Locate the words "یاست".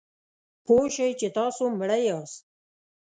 2.07-2.41